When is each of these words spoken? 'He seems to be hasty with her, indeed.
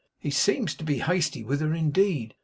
'He 0.17 0.31
seems 0.31 0.73
to 0.73 0.83
be 0.83 0.97
hasty 0.97 1.43
with 1.43 1.61
her, 1.61 1.75
indeed. 1.75 2.33